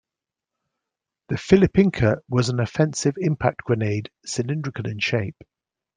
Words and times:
The 1.27 1.35
"Filipinka" 1.37 2.21
was 2.27 2.49
an 2.49 2.59
offensive 2.59 3.13
impact 3.19 3.65
grenade, 3.65 4.09
cylindrical 4.25 4.87
in 4.87 4.97
shape. 4.97 5.37